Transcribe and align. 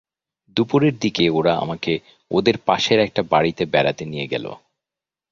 দুপুরের 0.57 0.95
দিকে 0.99 1.29
ওরা 1.29 1.53
আমাকে 1.57 1.93
ওদের 2.31 2.55
পাশের 2.65 2.99
একটা 2.99 3.21
বাড়িতে 3.23 3.63
বেড়াতে 3.65 4.03
নিয়ে 4.05 4.27
গেল। 4.27 4.45